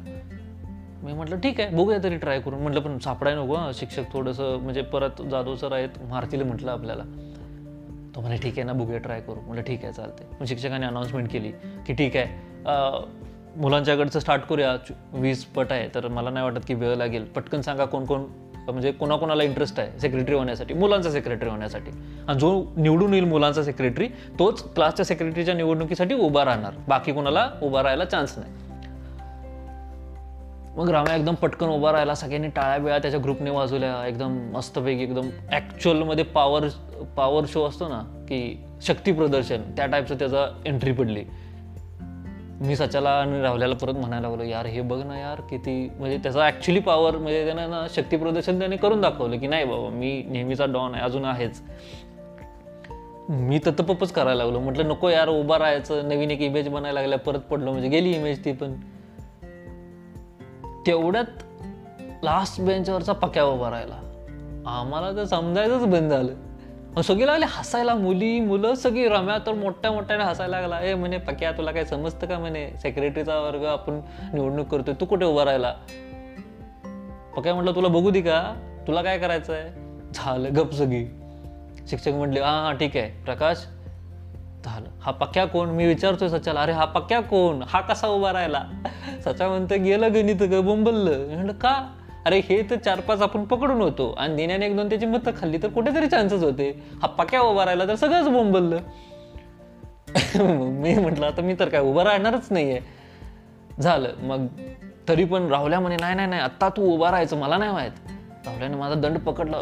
[1.02, 2.62] मी म्हटलं ठीक आहे बघूया तरी ट्राय करून.
[2.62, 7.02] म्हटलं पण सापडाय नको शिक्षक थोडंसं म्हणजे परत जाधव सर आहेत मारतील म्हटलं आपल्याला.
[8.14, 9.40] तो म्हणे ठीक आहे ना बघूया ट्राय करू.
[9.40, 11.50] म्हटलं ठीक आहे चालते मग शिक्षकाने अनाऊन्समेंट केली
[11.86, 14.74] की ठीक आहे मुलांच्याकडचं स्टार्ट करूया
[15.12, 17.24] वीस पट आहे तर मला नाही वाटत की वेळ लागेल.
[17.26, 18.24] पटकन सांगा कोण कोण
[18.72, 21.90] म्हणजे कोणाकोणाला इंटरेस्ट आहे सेक्रेटरी होण्यासाठी मुलांचा सेक्रेटरी होण्यासाठी.
[22.28, 24.08] आणि जो निवडून येईल मुलांचा सेक्रेटरी
[24.38, 26.72] तोच क्लासच्या सेक्रेटरीच्या निवडणुकीसाठी उभा राहणार.
[26.88, 28.52] बाकी कोणाला उभा राहायला चान्स नाही.
[30.76, 34.06] मग राम्या एकदम पटकन उभा राहिला सगळ्यांनी टाळ्या बिळ्या त्याच्या ग्रुपने वाजवल्या.
[34.06, 36.68] एकदम मस्तपैकी एकदम ॲक्च्युअलमध्ये पॉवर
[37.16, 41.24] पॉवर शो असतो ना की शक्ती प्रदर्शन त्या टाईपचं त्याचा एंट्री पडली.
[42.60, 46.46] मी सचाला आणि राहुल्याला परत म्हणायला लागलो यार हे बघ ना यार किती म्हणजे त्याचा
[46.46, 50.94] ॲक्च्युली पॉवर म्हणजे त्यांना ना शक्तीप्रदर्शन त्याने करून दाखवलं की नाही बाबा मी नेहमीचा डॉन
[50.94, 51.62] आहे अजून आहेच.
[53.28, 54.60] मी ततपच करायला लागलो.
[54.60, 58.44] म्हटलं नको यार उभा राहायचं नवीन एक इमेज बनायला लागल्या परत पडलो म्हणजे गेली इमेज
[58.44, 58.74] ती पण.
[60.86, 61.42] तेवढ्यात
[62.22, 64.00] लास्ट बेंचवरचा पक्या उभा राहिला.
[64.66, 66.32] आम्हाला तर समजायचंच बंद झालं.
[66.98, 70.80] मग सगळी लागले हसायला मुली मुलं सगळी रम्या तर मोठ्या मोठ्याने हसायला लागला.
[70.80, 72.70] ए म्हणे पक्या तुला काय समजतं का म्हणे?
[72.82, 74.00] सेक्रेटरीचा वर्ग आपण
[74.32, 75.72] निवडणूक करतोय तू कुठे उभा राहिला?
[77.36, 78.54] पक्या म्हटलं तुला बघू दे का?
[78.86, 79.68] तुला काय करायचं आहे
[80.14, 81.04] झालं गप सगळी.
[81.88, 83.56] शिक्षक म्हटले हा हा ठीक आहे प्रकाश.
[84.64, 84.88] झालं.
[85.00, 85.68] हा पक्या कोण?
[85.68, 86.62] मी विचारतोय सचाला.
[86.62, 87.62] अरे हा पक्या कोण?
[87.68, 88.64] हा कसा उभा राहिला?
[89.24, 91.26] सचा म्हणतं गेलं गणित ग बोंबललं.
[91.26, 91.97] मी म्हणलं का?
[92.28, 94.14] अरे हे तर चार पाच आपण पकडून होतो.
[94.18, 96.82] आणि देण्याने एक दोन त्याची मतं खाल्ली तर कुठेतरी चान्सेस होते.
[97.02, 98.78] हा पक्या उभा राहिला तर सगळंच बोंबललं.
[100.80, 102.80] मी म्हटलं आता मी तर काय उभा राहणारच नाहीये.
[103.80, 104.08] झालं.
[104.18, 104.46] मग
[105.08, 107.92] तरी पण राहुल्या म्हणे नाही नाही नाही आत्ता तू उभा राहायचं मला नाही माहीत.
[108.46, 109.56] राहुल्याने माझा दंड पकडला.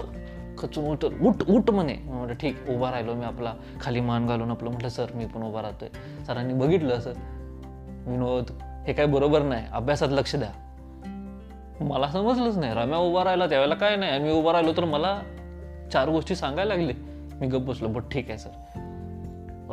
[0.58, 1.96] खचून उठ उठ उठ म्हणे.
[2.04, 3.54] म्हटलं ठीक उभा राहिलो मी आपला.
[3.80, 4.70] खाली मान घालून आपलं.
[4.70, 5.88] म्हटलं सर मी पण उभा राहतोय.
[6.26, 7.10] सरांनी बघितलं असं.
[8.06, 8.50] विनोद
[8.86, 9.66] हे काय बरोबर नाही.
[9.72, 10.65] अभ्यासात लक्ष द्या.
[11.80, 12.74] मला समजलंच नाही.
[12.74, 14.18] रम्या उभा राहिला त्यावेळेला काय नाही.
[14.18, 15.20] मी उभा राहिलो तर मला
[15.92, 16.92] चार गोष्टी सांगायला लागले.
[17.40, 17.88] मी गप्प बसलो.
[17.88, 18.50] बट ठीक आहे सर.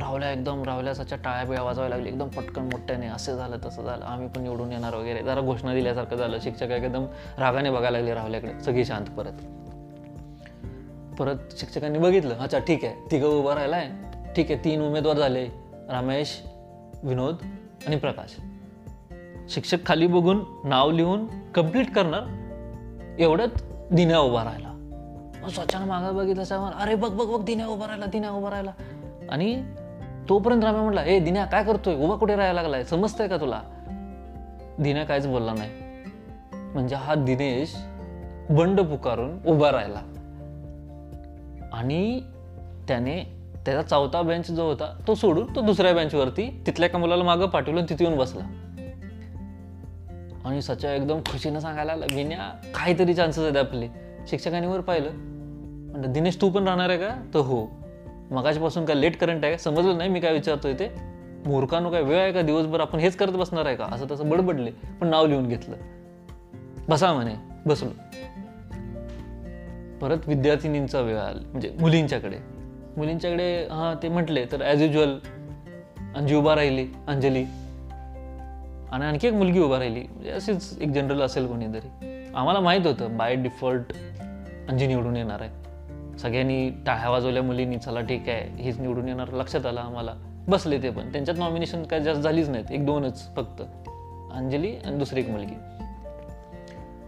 [0.02, 2.10] रावल्या एकदम रावल्या सच्या टाळ्या बिळ्या वाजवायला लागली.
[2.10, 3.08] एकदम पटकन मोठ्याने.
[3.08, 4.06] असं झालं तसं झालं.
[4.06, 5.24] आम्ही पण निवडून येणार वगैरे.
[5.24, 6.40] जरा घोषणा दिल्यासारखं झालं.
[6.40, 7.06] शिक्षक एकदम
[7.38, 8.60] रागाने बघायला लागले रावल्याकडे.
[8.60, 9.34] सगळी शांत परत.
[11.20, 12.36] परत शिक्षकांनी बघितलं.
[12.36, 12.96] अच्छा ठीक आहे.
[13.12, 13.90] तिघं उभं आहे
[14.34, 15.48] ठीक आहे तीन उमेदवार झाले.
[15.90, 16.42] रमेश
[17.04, 17.36] विनोद
[17.88, 18.42] आणि प्रकाश.
[19.50, 21.26] शिक्षक खाली बघून नाव लिहून
[21.56, 22.22] कंप्लीट करणार
[23.20, 23.50] एवढ्यात
[23.92, 24.68] दिन्या उभा राहिला.
[25.44, 28.72] मग स्वच्छानं बघितलं साहेब अरे बघ बघ बघ दिन्या उभा राहिला दिन्या उभा राहिला.
[29.30, 29.64] आणि
[30.30, 31.96] तोपर्यंत राम्या म्हटला ए दिन्या काय करतोय?
[31.96, 32.84] उभा कुठे राहायला लागलाय?
[32.84, 33.62] समजतंय का तुला?
[34.80, 35.70] दिन्या काहीच बोलला नाही.
[36.74, 37.76] म्हणजे हा दिनेश
[38.50, 40.02] बंड पुकारून उभा राहिला.
[41.74, 42.22] आणि
[42.88, 43.24] त्याने
[43.66, 47.86] त्याचा चौथा बेंच जो होता तो सोडून तो दुसऱ्या बेंचवरती तिथल्या एका मुलाला मागं पाठवलं
[47.90, 48.42] तिथे येऊन बसला.
[50.46, 53.88] आणि सचा एकदम खुशीनं सांगायला लागला विन्या काहीतरी चान्सेस आहेत आपले.
[54.28, 55.10] शिक्षकांनी वर पाहिलं.
[55.92, 57.10] म्हणलं दिनेश तू पण राहणार आहे का?
[57.34, 57.68] तर हो.
[58.32, 59.58] मगाशपासून काय लेट करंट आहे का?
[59.58, 60.92] समजलं नाही मी काय विचारतोय ते.
[61.46, 62.42] मूर्खानो काय वेळ आहे का?
[62.42, 63.86] दिवसभर आपण हेच करत बसणार आहे का?
[63.92, 65.76] असं तसं बडबडले पण नाव लिहून घेतलं.
[66.90, 67.34] बसा म्हणे
[67.66, 67.90] बसलो
[70.02, 72.38] परत विद्यार्थिनींचा वेळ आला म्हणजे मुलींच्याकडे.
[72.98, 75.18] मुलींच्याकडे हां ते म्हटले तर ॲज युजल
[76.16, 77.46] अंजी उभा राहिली अंजली.
[78.94, 80.00] आणि आणखी एक मुलगी उभा राहिली.
[80.00, 82.26] म्हणजे अशीच एक जनरल असेल कोणीतरी.
[82.36, 83.94] आम्हाला माहीत होतं बाय डिफॉल्ट
[84.70, 85.50] अंजी निवडून येणार आहे.
[86.18, 89.32] सगळ्यांनी टाळ्या वाजवल्या मुलींनी चला ठीक आहे हीच निवडून येणार.
[89.32, 90.14] लक्षात आलं आम्हाला.
[90.48, 91.12] बसले ते पण.
[91.12, 92.72] त्यांच्यात नॉमिनेशन काय जास्त झालीच नाहीत.
[92.72, 93.62] एक दोनच फक्त.
[94.34, 95.56] अंजली आणि दुसरी एक मुलगी.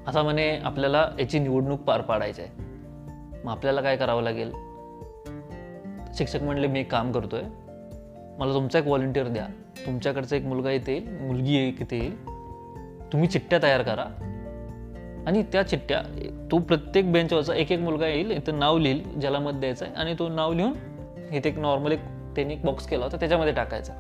[0.07, 2.51] आता म्हणे आपल्याला याची निवडणूक पार पाडायची आहे.
[3.43, 4.51] मग आपल्याला काय करावं लागेल?
[6.13, 7.41] शिक्षक म्हणले मी एक काम करतोय.
[8.39, 9.47] मला तुमचा एक व्हॉलेंटिअर द्या.
[9.85, 12.25] तुमच्याकडचा एक मुलगा इथे येईल मुलगी एक इथे येईल.
[13.11, 14.05] तुम्ही चिठ्ठ्या तयार करा.
[15.27, 16.01] आणि त्या चिठ्ठ्या
[16.51, 20.15] तो प्रत्येक बेंचवरचा एक एक मुलगा येईल इथं नाव लिहिल ज्याला मत द्यायचं आहे आणि
[20.19, 20.73] तो नाव लिहून
[21.31, 21.99] इथे एक नॉर्मल एक
[22.35, 23.93] त्यांनी एक बॉक्स केला होता त्याच्यामध्ये टाकायचा.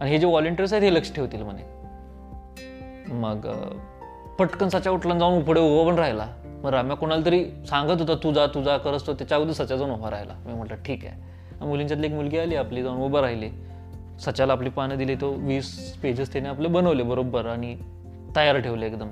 [0.00, 1.62] आणि हे जे व्हॉलेंटियर्स आहेत हे लक्ष ठेवतील म्हणे.
[3.14, 3.48] मग
[4.38, 6.26] पटकन सचा उठला जाऊन पुढे उभा पण राहिला.
[6.44, 9.14] मग राम्या कोणाला तरी सांगत होता तुझा तुझा करस तो.
[9.14, 10.32] त्याच्या अगोदर सचा जाऊन उभा राहिला.
[10.46, 11.39] मी म्हटलं ठीक आहे.
[11.66, 13.50] मुलींच्यातली एक मुलगी आली आपली जाऊन उभं राहिली.
[14.20, 17.78] सचाला आपली पानं दिली तो वीस पेजेस त्याने आपले बनवले बरोबर आणि
[18.36, 19.08] तयार ठेवले एकदम.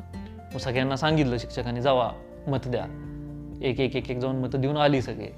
[0.55, 2.11] मग सगळ्यांना सांगितलं शिक्षकांनी जावा
[2.47, 2.85] मत द्या.
[3.63, 5.29] एक एक एक एक जाऊन मतं देऊन आली सगळे.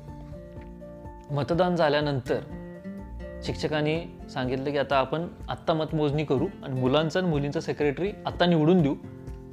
[1.30, 2.40] मतदान झाल्यानंतर
[3.42, 4.00] शिक्षकांनी
[4.34, 8.94] सांगितलं की आता आपण आत्ता मतमोजणी करू आणि मुलांचा आणि मुलींचा सेक्रेटरी आत्ता निवडून देऊ.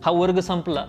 [0.05, 0.85] हा वर्ग संपला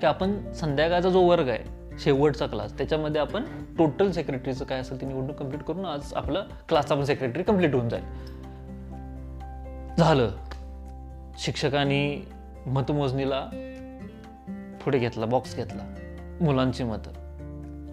[0.00, 3.44] की आपण संध्याकाळचा जो वर्ग आहे शेवटचा क्लास त्याच्यामध्ये आपण
[3.78, 7.88] टोटल सेक्रेटरीचं काय असेल ती निवडणूक कंप्लीट करून आज आपलं क्लासचा पण सेक्रेटरी कंप्लीट होऊन
[7.88, 8.04] जाईल.
[9.98, 10.30] झालं.
[11.38, 12.28] शिक्षकांनी
[12.66, 13.46] मतमोजणीला
[14.84, 15.94] पुढे घेतला बॉक्स घेतला.
[16.40, 17.10] मुलांची मतं.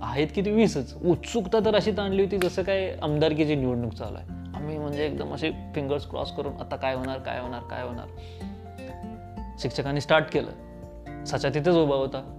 [0.02, 0.52] आहेत किती?
[0.52, 0.96] वीसच.
[1.04, 4.58] उत्सुकता तर अशी ताणली होती जसं काय आमदारकीची निवडणूक चालू आहे.
[4.58, 8.08] आम्ही म्हणजे एकदम असे फिंगर्स क्रॉस करून आता काय होणार काय होणार काय होणार?
[9.60, 11.26] शिक्षकांनी स्टार्ट केलं.
[11.26, 12.34] सचा तिथेच उभा होता.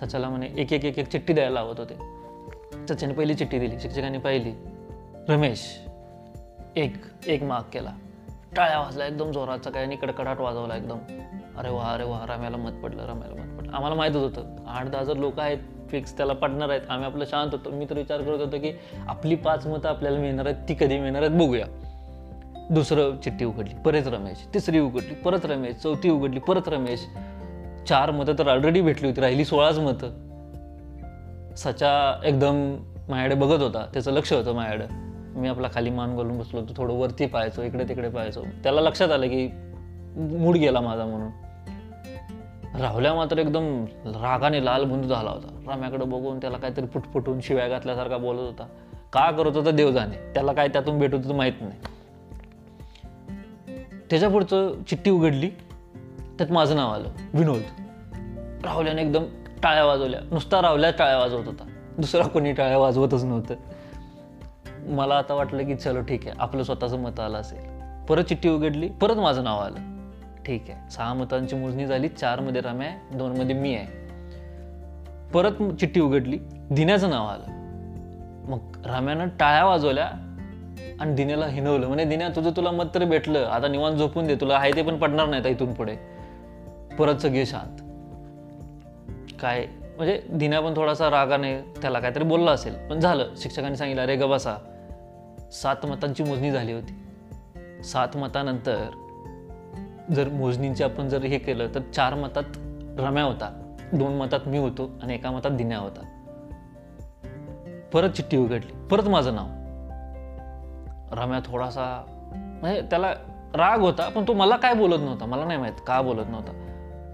[0.00, 1.94] सचाला म्हणे एक एक एक एक चिठ्ठी द्यायला लावत होते.
[2.88, 4.52] सच्याने पहिली चिठ्ठी दिली शिक्षकांनी पाहिली.
[5.28, 5.80] रमेश
[6.76, 6.94] एक
[7.26, 7.90] एक मार्क केला.
[8.56, 10.98] टाळ्या वाजला एकदम जोराचा काय आणि कडकडाट वाजवला एकदम.
[11.58, 13.72] अरे वा अरे वा रम्याला मत पडलं रम्याला मत पडलं.
[13.72, 15.58] आम्हाला माहीतच होतं आठ दहा जर लोक आहेत
[15.90, 16.80] फिक्स त्याला पडणार आहेत.
[16.90, 17.70] आम्ही आपलं शांत होतो.
[17.70, 18.72] मी तर विचार करत होतो की
[19.08, 21.66] आपली पाच मतं आपल्याला मिळणार आहेत ती कधी मिळणार आहेत बघूया.
[22.70, 24.46] दुसरं चिठ्ठी उघडली परत रमेश.
[24.54, 25.76] तिसरी उघडली परत रमेश.
[25.76, 27.06] चौथी उघडली परत रमेश.
[27.88, 30.10] चार मतं तर ऑलरेडी भेटली होती राहिली सोळाच मतं.
[31.56, 32.76] सचा एकदम
[33.08, 34.84] माझ्याकडे बघत होता त्याचं लक्ष होतं माझ्याकडे.
[35.40, 38.42] मी आपला खाली मान घालून बसलो होतो थोडं वरती पाहायचो इकडे तिकडे पाहायचो.
[38.62, 39.50] त्याला लक्षात आलं की
[40.16, 41.30] मूड गेला माझा म्हणून.
[42.80, 45.60] राहुल्या मात्र एकदम रागाने लाल बुंदू झाला होता.
[45.68, 48.66] राम्याकडे बघून त्याला काहीतरी फुटफुटून शिव्या घातल्यासारखा बोलत होता.
[49.12, 51.80] का करत होता देव जाणे त्याला काय त्यातून भेटत होतं माहीत नाही.
[54.10, 55.50] त्याच्या पुढचं चिठ्ठी उघडली.
[56.38, 57.08] त्यात माझं नाव आलं.
[57.34, 57.62] विनोद.
[58.64, 59.24] राहुल्याने एकदम
[59.62, 60.20] टाळ्या वाजवल्या.
[60.30, 61.64] नुसता राहुल्या टाळ्या वाजवत होता.
[61.98, 63.54] दुसरा कोणी टाळ्या वाजवतच नव्हतं.
[64.86, 67.78] मला आता वाटलं की चलो ठीक आहे आपलं स्वतःचं मत आलं असेल.
[68.08, 69.98] परत चिठ्ठी उघडली परत माझं नाव आलं.
[70.46, 73.86] ठीक आहे सहा मतांची मोजणी झाली चारमध्ये रम्या आहे दोनमध्ये मी आहे.
[75.30, 76.38] परत चिठ्ठी उघडली
[76.70, 77.44] दिन्याचं नाव आलं.
[78.50, 80.06] मग रम्यानं टाळ्या वाजवल्या
[81.00, 83.38] आणि दिन्याला हिनवलं म्हणजे दिन्या तुझं तुला मत तरी भेटलं.
[83.38, 86.17] आता निवांत झोपून दे तुला आहे ते पण पडणार नाही इथून पुढे.
[86.98, 87.80] परत सगळे शांत.
[89.40, 93.28] काय म्हणजे दिन्या पण थोडासा रागाने त्याला काहीतरी बोलला असेल पण झालं.
[93.36, 94.36] शिक्षकांनी सांगितलं अरे ग
[95.52, 96.94] सात मतांची मोजणी झाली होती.
[97.84, 98.90] सात मतानंतर
[100.14, 102.42] जर मोजणींचे आपण जर हे केलं तर चार मतात
[102.98, 106.00] रम्या होता दोन मतात मी होतो आणि एका मतात दिन्या होता.
[107.92, 109.46] परत चिठ्ठी उघडली परत माझं नाव.
[111.20, 112.04] रम्या थोडासा
[112.60, 113.12] म्हणजे त्याला
[113.54, 116.64] राग होता पण तो मला काय बोलत नव्हता मला नाही माहीत का बोलत नव्हता.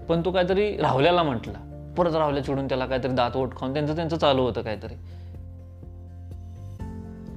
[0.09, 1.91] पण तो काहीतरी राहुल्याला म्हटला.
[1.97, 4.93] परत राहुल्या चिडून त्याला काहीतरी दात ओट खाऊन त्यांचं त्यांचं चालू होतं काहीतरी.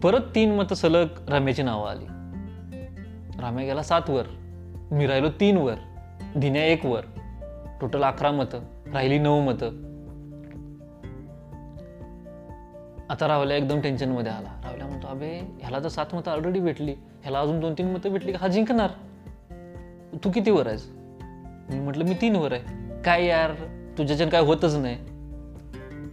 [0.03, 2.05] परत तीन मतं सलग रम्याची नावं आली.
[3.41, 4.23] राम्या गेला सात वर
[4.91, 5.75] मी राहिलो तीन वर
[6.37, 7.01] दिन्या एक वर.
[7.81, 8.61] टोटल अकरा मतं
[8.93, 9.71] राहिली नऊ मतं.
[13.11, 14.61] आता राहुल्या एकदम टेन्शनमध्ये आला.
[14.65, 16.93] राहुल्या म्हणतो अबे ह्याला तर सात मतं ऑलरेडी भेटली.
[16.93, 18.91] ह्याला अजून दोन तीन मतं भेटली हा जिंकणार.
[20.25, 20.98] तू किती वर आहेस?
[21.71, 22.63] मी म्हटलं मी तीनवर आहे.
[23.03, 23.51] काय यार?
[23.99, 24.97] तुझ्याच्यानं काय होतच नाही.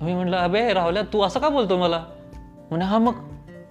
[0.02, 2.06] मी म्हटलं अबे राहुल्या तू असं का बोलतो मला?
[2.70, 3.14] म्हणे हा मग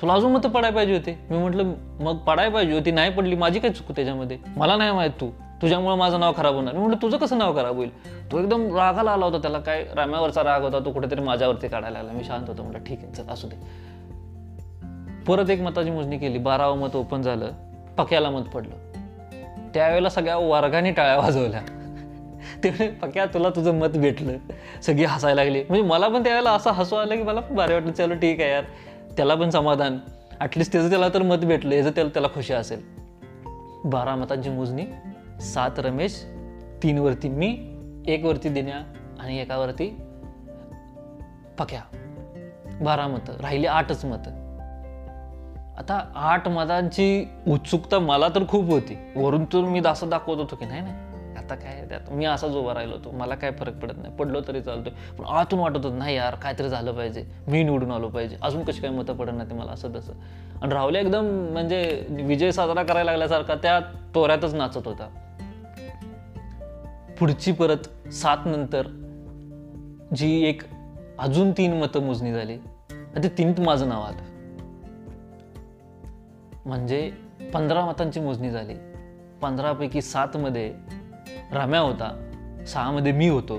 [0.02, 1.18] तुला अजून मतं पडायला पाहिजे होते.
[1.30, 4.38] मी म्हटलं मग पडायला पाहिजे होती नाही पडली माझी काय चुक त्याच्यामध्ये?
[4.56, 5.30] मला नाही माहीत तू.
[5.62, 6.74] तुझ्यामुळे माझं नाव खराब होणार.
[6.74, 7.90] मी म्हटलं तुझं कसं नाव खराब होईल?
[8.32, 12.18] तो एकदम रागाला आला होता त्याला काय राम्यावरचा राग होता तो कुठेतरी माझ्यावरती काढायला लागला
[12.18, 13.56] मी शांत होतो म्हटलं ठीक आहे चल असू दे.
[15.24, 16.38] परत एक मताची मोजणी केली.
[16.38, 17.50] बारावं मत ओपन झालं.
[17.98, 19.03] पक्याला मत पडलं.
[19.74, 21.60] त्यावेळेला सगळ्या वर्गाने टाळ्या वाजवल्या.
[22.64, 24.32] ते पक्या तुला तुझं मत भेटलं.
[24.82, 25.64] सगळी हसायला लागली.
[25.68, 28.50] म्हणजे मला पण त्यावेळेला असं हसू आलं की मला पण भारी वाटलं चलो ठीक आहे
[28.50, 28.64] यार.
[29.16, 29.98] त्याला पण समाधान.
[30.40, 31.74] ॲटलिस्ट त्याचं त्याला तर मत भेटलं.
[31.74, 32.82] याचं त्याला त्याला खुशी असेल.
[33.84, 34.84] बारा मतांची मोजणी.
[35.40, 36.24] सात रमेश
[36.82, 38.76] तीनवरती मी एकवरती दिन्या
[39.20, 40.00] आणि एकावरती
[41.58, 41.80] पक्या.
[42.80, 43.32] बारा मतं.
[43.40, 44.43] राहिली आठच मतं.
[45.78, 49.12] आता आठ मतांची उत्सुकता मला तर खूप होती.
[49.16, 50.94] वरून तर मी असं दाखवत होतो की नाही नाही
[51.36, 52.00] आता काय त्यात?
[52.10, 53.10] मी असाच उभा राहिलो होतो.
[53.10, 54.16] मला काय फरक पडत नाही.
[54.16, 54.92] पडलो तरी चालतोय.
[55.18, 57.24] पण आतून वाटत होतं नाही यार काहीतरी झालं पाहिजे.
[57.48, 58.36] मी निवडून आलो पाहिजे.
[58.42, 60.12] अजून कशी काय मतं पडत नाही ते मला असं तसं.
[60.62, 63.80] आणि राहुल एकदम म्हणजे विजय साजरा करायला लागल्यासारखा त्या
[64.14, 65.08] तोऱ्यातच नाचत होता.
[67.18, 68.86] पुढची परत सात नंतर
[70.16, 70.62] जी एक
[71.18, 72.54] अजून तीन मतं मोजणी झाली
[72.90, 74.33] आणि ते तीन माझं नाव आलं.
[76.66, 77.12] म्हणजे
[77.54, 78.74] पंधरा मतांची मोजणी झाली.
[79.42, 80.74] पंधरापैकी सातमध्ये
[81.52, 82.30] रम्या होता
[82.68, 83.58] सहामध्ये मी होतो.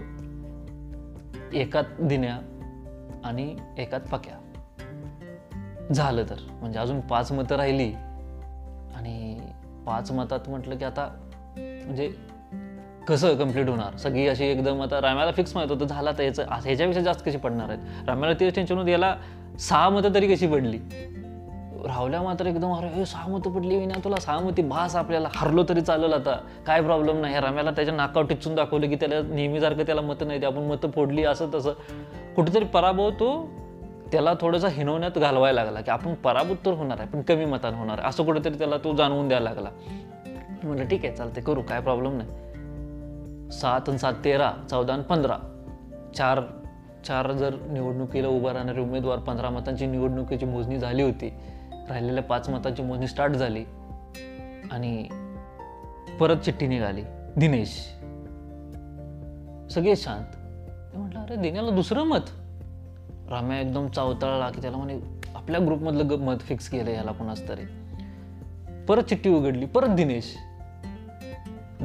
[1.54, 2.38] एकात दिन्या
[3.24, 4.34] आणि एकात पक्या.
[5.94, 6.36] झालं तर.
[6.52, 7.94] म्हणजे अजून पाच मतं राहिली.
[8.96, 9.40] आणि
[9.88, 12.14] पाच मतात म्हटलं की आता म्हणजे
[13.08, 13.98] कसं कंप्लीट होणार?
[13.98, 16.44] सगळी अशी एकदम आता राम्याला फिक्स माहीत होतं झाला तर याचं.
[16.44, 18.08] ह्याच्यापेक्षा जास्त कशी पडणार आहेत?
[18.08, 19.16] राम्याला तेच टेन्शन होतं याला
[19.60, 20.80] सहा मतं तरी कशी पडली?
[21.86, 25.64] राहुल्या मात्र एकदम अरे हे सहा मतं पडली विना तुला सहा मती भास आपल्याला हरलो
[25.70, 26.36] तरी चालेल आता
[26.68, 27.36] काय प्रॉब्लेम नाही.
[27.40, 31.50] रम्याला त्याच्या नाकावर टिचून दाखवलं की त्याला नेहमीसारखं त्याला मतं नाही आपण मतं फोडली असं
[31.54, 31.72] तसं.
[32.36, 33.50] कुठेतरी पराभव तो
[34.12, 38.00] त्याला थोडंसं हिनवण्यात घालवायला लागला की आपण पराभूत तर होणार आहे पण कमी मतात होणार
[38.00, 38.08] आहे.
[38.08, 39.70] असं कुठेतरी त्याला तो जाणवून द्यायला लागला.
[40.64, 42.30] म्हटलं ठीक आहे चालते करू काय प्रॉब्लेम नाही.
[43.52, 45.38] सात आणि सात तेरा चौदा आणि पंधरा.
[46.16, 46.42] चार
[47.08, 51.34] चार जर निवडणुकीला उभा राहणारे उमेदवार पंधरा मतांची निवडणुकीची मोजणी झाली होती
[51.90, 53.64] राहिलेल्या पाच मताची मोजणी स्टार्ट झाली
[54.72, 55.08] आणि
[56.20, 57.02] परत चिठ्ठी निघाली.
[57.38, 57.70] दिनेश.
[59.74, 60.36] सगळे शांत.
[60.98, 62.22] म्हटलं अरे दिनेला दुसरं मत.
[63.30, 65.00] राम्या एकदम चावताळला की त्याला म्हणे
[65.36, 67.64] आपल्या ग्रुपमधलं मत फिक्स केलं याला कोणाच तरी.
[68.86, 69.66] परत चिठ्ठी उघडली.
[69.66, 70.38] परत दिनेश.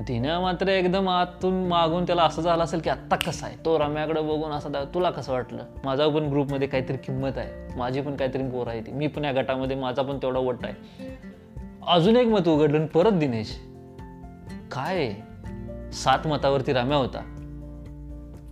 [0.09, 3.57] तिनं मात्र एकदम आतून मागून त्याला असं झालं असेल की आत्ता कसा आहे?
[3.65, 5.65] तो रम्याकडे बघून असं तुला कसं वाटलं?
[5.85, 7.79] माझा पण ग्रुपमध्ये काहीतरी किंमत आहे.
[7.79, 10.75] माझी पण काहीतरी पोर आहे ती मी पण या गटामध्ये माझा पण तेवढा वट आहे.
[11.87, 13.61] अजून एक मत उघडलं आणि परत दिनेश.
[14.73, 15.15] काय
[15.93, 17.37] सात मतावरती राम्या होता.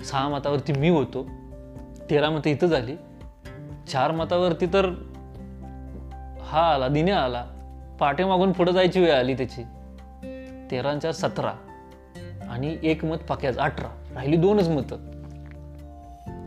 [0.05, 1.27] सहा मतावरती मी होतो.
[2.11, 2.97] तेरा मतं इथं झाली.
[3.89, 4.87] चार मतावरती तर
[6.43, 7.45] हा आला दिने आला.
[8.01, 9.63] पाठीमागून पुढं जायची वेळ आली त्याची.
[10.71, 11.53] तेरा चार सतरा
[12.51, 13.89] आणि एक मत पाक्याच अठरा.
[14.15, 14.97] राहिली दोनच मतं.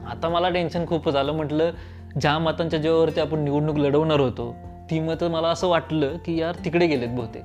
[0.06, 1.32] आता मला टेन्शन खूप झालं.
[1.32, 1.72] म्हटलं
[2.22, 4.56] ज्या मतांच्या जेव्हावरती आपण निवडणूक लढवणार होतो
[4.92, 7.44] ती मतं मला असं वाटलं की यार तिकडे गेलेत बहुतेक.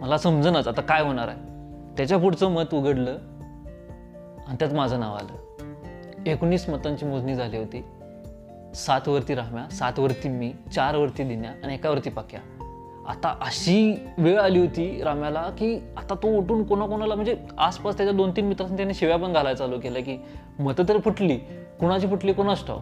[0.00, 1.38] मला समजणच आता काय होणार आहे.
[1.96, 3.18] त्याच्या पुढचं मत उघडलं
[4.46, 5.36] आणि त्यात माझं नाव आलं.
[6.26, 7.84] एकोणीस मतांची मोजणी झाली होती.
[8.74, 12.61] सातवरती राहम्या सातवरती मी चारवरती दिन्या आणि एकावरती पाक्या.
[13.08, 18.30] आता अशी वेळ आली होती राम्याला की आता तो उठून कोणाकोणाला म्हणजे आसपास त्याच्या दोन
[18.30, 20.18] तीन मित्रांनी त्याने शिव्या पण घालायला चालू केलं की
[20.58, 21.36] मतं तर फुटली
[21.80, 22.66] कुणाची फुटली कोणाच?
[22.66, 22.78] ठाव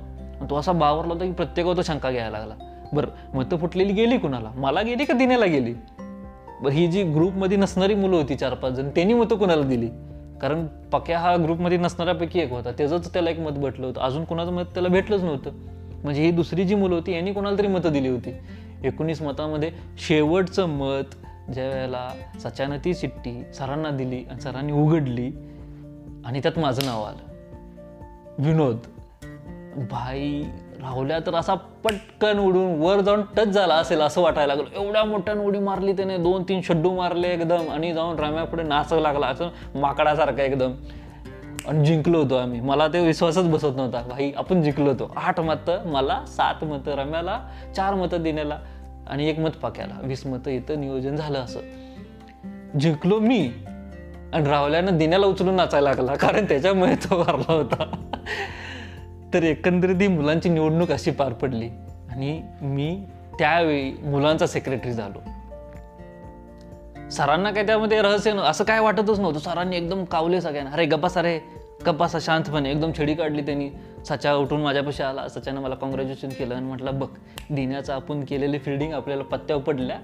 [0.51, 2.55] तो असा बावरला होता की प्रत्येकावर तो शंका घ्यायला लागला.
[2.93, 4.51] बरं मतं फुटलेली गेली कुणाला?
[4.57, 5.75] मला गेली का दिनेला गेली?
[6.63, 9.89] बरं ही जी ग्रुपमध्ये नसणारी मुलं होती चार पाच जण त्यांनी मतं कोणाला दिली?
[10.43, 14.01] कारण पक्या हा ग्रुपमध्ये नसणाऱ्यापैकी एक होता त्याचंच त्याला एक मत भेटलं होतं.
[14.01, 15.51] अजून कोणाचं मत त्याला भेटलंच नव्हतं.
[16.05, 18.31] म्हणजे ही दुसरी जी मुलं होती यांनी कोणाला तरी मतं दिली होती.
[18.85, 19.71] एकोणीस मतामध्ये
[20.09, 21.15] शेवटचं मत
[21.53, 25.27] ज्या वेळेला सचानं ती चिठ्ठी सरांना दिली आणि सरांनी उघडली
[26.25, 27.31] आणि त्यात माझं नाव आलं.
[28.39, 28.77] विनोद.
[29.91, 30.43] भाई
[30.83, 34.85] राहुल्या तर असा पटकन उडून वर जाऊन टच झाला असेल असं वाटायला लागलं.
[34.85, 39.27] एवढ्या मोठ्यानं उडी मारली त्याने दोन तीन शड्डू मारले एकदम आणि जाऊन राम्यापुढे नाचायला लागला
[39.27, 40.73] असं माकडासारखा एकदम.
[41.71, 42.61] आणि जिंकलो होतो आम्ही.
[42.61, 44.03] मला ते विश्वासच बसत नव्हता.
[44.03, 45.13] भाई आपण जिंकलो होतो.
[45.17, 47.41] आठ मतं मला सात मतं रम्याला
[47.77, 48.59] चार मतं देण्याला
[49.09, 49.95] आणि एक मत पाक्याला.
[50.03, 51.61] वीस मतं इथं नियोजन झालं असं.
[52.81, 53.53] जिंकलो मी
[54.35, 57.85] आणि रावल्यानं दिन्याला उचलून नाचायला लागला कारण त्याच्यामुळे तो वारला होता.
[59.35, 61.69] तर एकंदरीत ही मुलांची निवडणूक अशी पार पडली
[62.11, 63.05] आणि मी
[63.39, 65.19] त्यावेळी मुलांचा सेक्रेटरी झालो.
[67.11, 69.39] सरांना काय त्यामध्ये रहस्य नव्हतं असं काय वाटतच नव्हतं.
[69.39, 70.71] सरांनी एकदम कावले सगळ्यांना.
[70.71, 71.09] अरे गप्पा
[71.87, 73.69] कपासा शांतपणे एकदम छडी काढली त्यांनी.
[74.05, 75.29] सचा उठून माझ्यापाशी आला.
[75.29, 77.09] सचानं मला कॉंग्रॅच्युलेशन केलं आणि म्हटलं बघ
[77.51, 79.99] दिन्याचं आपण केलेली फिल्डिंग आपल्याला पत्त्यावर पडल्या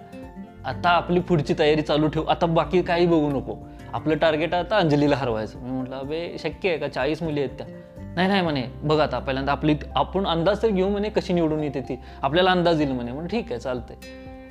[0.65, 2.25] आता आपली पुढची तयारी चालू ठेवू.
[2.25, 3.57] आता बाकी काही बघू नको.
[3.93, 5.59] आपलं टार्गेट आता अंजलीला हरवायचं.
[5.59, 6.89] मी म्हटलं अबे शक्य आहे का?
[6.89, 7.67] चाळीस मुली आहेत त्या.
[8.15, 11.81] नाही नाही म्हणे बघ आता पहिल्यांदा आपली आपण अंदाज तर घेऊ म्हणे कशी निवडून येते
[11.81, 11.99] ती.
[12.23, 13.12] आपल्याला अंदाज येईल म्हणे.
[13.12, 13.97] म्हणून ठीक आहे चालतंय.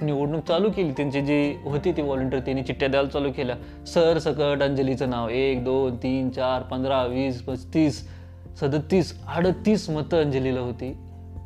[0.01, 0.91] निवडणूक चालू केली.
[0.91, 3.85] त्यांची जी होती ती व्हॉलेंटियर त्यांनी चिठ्ठ्या द्यायला चालू केल्या.
[3.85, 8.09] सर सकट अंजलीचं नाव एक दोन तीन चार पंधरा वीस पस्तीस
[8.59, 10.97] सदतीस अडतीस मतं अंजलीला होती.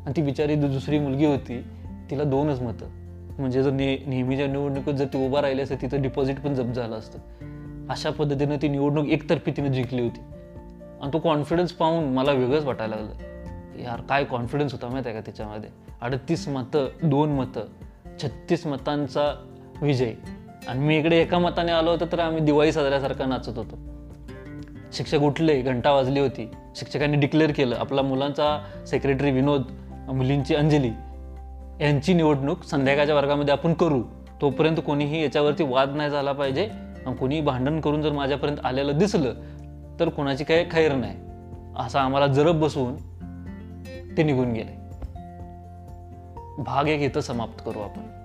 [0.06, 1.64] आणि ती बिचारी दुसरी मुलगी होती
[2.10, 2.86] तिला दोनच मतं.
[3.38, 6.96] म्हणजे जर ने नेहमीच्या निवडणुकीत जर ती उभा राहिली असते तिचं डिपॉझिट पण जप्त झालं
[6.96, 7.18] असतं.
[7.90, 10.20] अशा पद्धतीनं ती निवडणूक एकतर्फी तिने जिंकली होती.
[11.02, 13.30] आणि तो कॉन्फिडन्स पाहून मला वेगळंच वाटायला लागलं.
[13.82, 15.70] यार काय कॉन्फिडन्स होता माहिती आहे का त्याच्यामध्ये?
[16.00, 17.60] अडतीस मतं दोन मतं.
[18.22, 19.46] छत्तीस मतांचा
[19.82, 20.12] विजय.
[20.68, 23.78] आणि मी इकडे एका मताने आलो होतो तर आम्ही दिवाळी साजऱ्यासारखा नाचत होतो.
[24.92, 26.50] शिक्षक उठले घंटा वाजली होती.
[26.76, 29.62] शिक्षकांनी डिक्लेअर केलं आपला मुलांचा सेक्रेटरी विनोद
[30.12, 30.90] मुलींची अंजली
[31.80, 34.02] यांची निवडणूक संध्याकाळच्या वर्गामध्ये आपण करू.
[34.40, 36.68] तोपर्यंत कोणीही याच्यावरती वाद नाही झाला पाहिजे.
[37.06, 39.34] आणि कोणी भांडण करून जर माझ्यापर्यंत आलेलं दिसलं
[40.00, 41.14] तर कोणाची काही खैर नाही.
[41.78, 42.96] असं आम्हाला जरब बसवून
[44.16, 44.79] ते निघून गेले.
[46.64, 48.19] भाग एक इथं समाप्त करू आपण.